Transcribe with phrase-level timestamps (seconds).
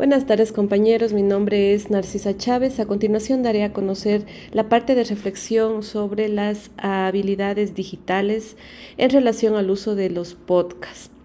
[0.00, 2.80] Buenas tardes compañeros, mi nombre es Narcisa Chávez.
[2.80, 8.56] A continuación daré a conocer la parte de reflexión sobre las habilidades digitales
[8.96, 11.19] en relación al uso de los podcasts.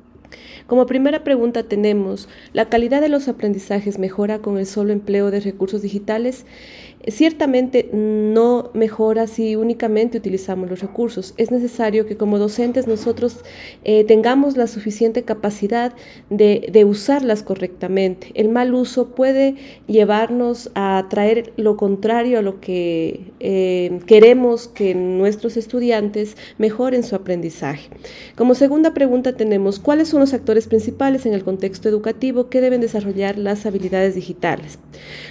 [0.67, 5.39] Como primera pregunta tenemos, ¿la calidad de los aprendizajes mejora con el solo empleo de
[5.39, 6.45] recursos digitales?
[7.07, 11.36] Ciertamente no mejora si únicamente utilizamos los recursos.
[11.38, 13.43] Es necesario que como docentes nosotros
[13.83, 15.93] eh, tengamos la suficiente capacidad
[16.32, 18.32] de, usarlas correctamente.
[18.33, 19.55] El mal uso puede
[19.87, 27.15] llevarnos a traer lo contrario a lo que eh, queremos que nuestros estudiantes mejoren su
[27.15, 27.89] aprendizaje.
[28.36, 32.80] Como segunda pregunta tenemos, ¿cuáles son los actores principales en el contexto educativo que deben
[32.80, 34.80] desarrollar las habilidades digitales?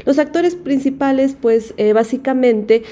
[0.05, 2.83] Los actores principales, pues, eh, básicamente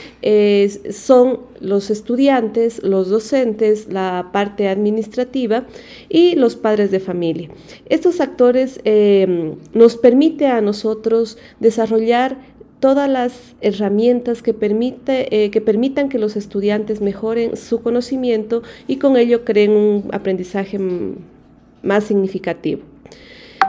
[0.91, 5.67] son los estudiantes, los docentes, la parte administrativa
[6.09, 7.51] y los padres de familia.
[7.91, 12.39] Estos actores eh, nos permiten a nosotros desarrollar
[12.83, 18.97] todas las herramientas que, permite, eh, que permitan que los estudiantes mejoren su conocimiento y
[18.97, 20.81] con ello creen un aprendizaje
[21.83, 22.83] más significativo.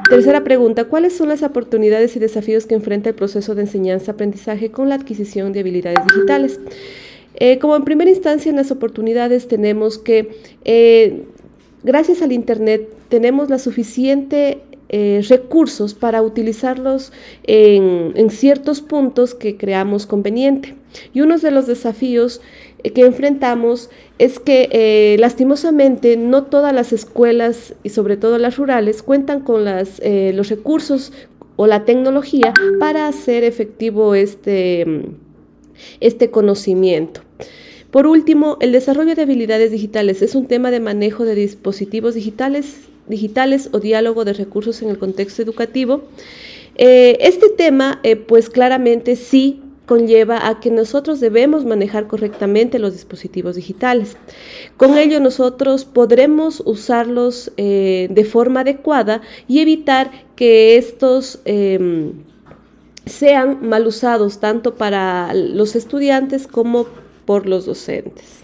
[0.09, 4.89] Tercera pregunta, ¿cuáles son las oportunidades y desafíos que enfrenta el proceso de enseñanza-aprendizaje con
[4.89, 6.59] la adquisición de habilidades digitales?
[7.35, 11.23] Eh, como en primera instancia en las oportunidades tenemos que, eh,
[11.83, 14.61] gracias al Internet, tenemos la suficiente
[14.95, 17.11] eh, recursos para utilizarlos
[17.45, 20.75] en, ciertos puntos que creamos conveniente.
[21.15, 22.41] Y uno de los desafíos
[22.91, 23.89] que enfrentamos
[24.19, 29.63] es que eh, lastimosamente no todas las escuelas y sobre todo las rurales cuentan con
[29.65, 31.13] las, los recursos
[31.55, 34.85] o la tecnología para hacer efectivo este,
[35.99, 37.21] este conocimiento.
[37.91, 42.77] Por último, el desarrollo de habilidades digitales es un tema de manejo de dispositivos digitales
[43.07, 46.03] digitales o diálogo de recursos en el contexto educativo.
[46.75, 52.93] Eh, este tema, eh, pues claramente sí conlleva a que nosotros debemos manejar correctamente los
[52.93, 54.17] dispositivos digitales.
[54.77, 62.13] Con ello nosotros podremos usarlos eh, de forma adecuada y evitar que estos em,
[63.05, 66.87] sean mal usados tanto para los estudiantes como
[67.25, 68.43] por los docentes.